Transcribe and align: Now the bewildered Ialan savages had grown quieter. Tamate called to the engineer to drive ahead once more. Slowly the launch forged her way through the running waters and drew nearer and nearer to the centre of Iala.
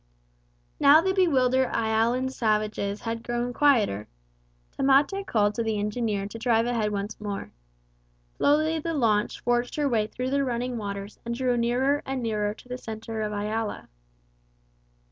Now 0.79 0.99
the 0.99 1.13
bewildered 1.13 1.67
Ialan 1.71 2.31
savages 2.31 3.01
had 3.01 3.21
grown 3.23 3.53
quieter. 3.53 4.07
Tamate 4.71 5.27
called 5.27 5.53
to 5.53 5.63
the 5.63 5.77
engineer 5.77 6.25
to 6.29 6.39
drive 6.39 6.65
ahead 6.65 6.91
once 6.91 7.21
more. 7.21 7.51
Slowly 8.35 8.79
the 8.79 8.95
launch 8.95 9.41
forged 9.41 9.75
her 9.75 9.87
way 9.87 10.07
through 10.07 10.31
the 10.31 10.43
running 10.43 10.77
waters 10.79 11.19
and 11.23 11.35
drew 11.35 11.55
nearer 11.55 12.01
and 12.03 12.23
nearer 12.23 12.55
to 12.55 12.67
the 12.67 12.79
centre 12.79 13.21
of 13.21 13.31
Iala. 13.31 13.89